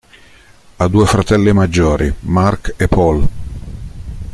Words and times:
Ha 0.77 0.87
due 0.87 1.05
fratelli 1.05 1.53
maggiori, 1.53 2.11
Mark 2.21 2.73
e 2.75 2.87
Paul. 2.87 3.27